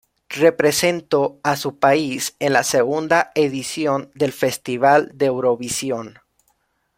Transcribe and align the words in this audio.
Representó 0.29 1.39
a 1.43 1.55
su 1.55 1.77
país 1.77 2.35
en 2.39 2.53
la 2.53 2.63
segunda 2.63 3.31
edición 3.35 4.09
del 4.15 4.31
Festival 4.31 5.11
de 5.13 5.27
Eurovisión. 5.27 6.17